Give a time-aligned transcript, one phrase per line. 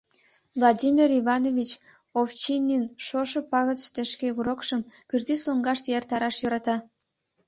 [0.55, 1.71] Владимир Иванович
[2.19, 6.75] Овчинин шошо пагытыште шке урокшым пӱртӱс лоҥгаш эртараш йӧрата.